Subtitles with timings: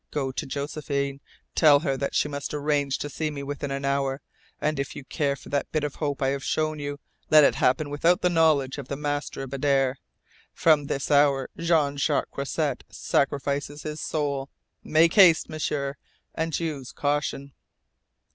[0.09, 1.21] "Go to Josephine.
[1.53, 4.19] Tell her that she must arrange to see me within an hour.
[4.59, 7.53] And if you care for that bit of hope I have shown you, let it
[7.53, 9.99] happen without the knowledge of the master of Adare.
[10.53, 14.49] From this hour Jean Jacques Croisset sacrifices his soul.
[14.83, 15.97] Make haste, M'sieur
[16.33, 17.53] and use caution!"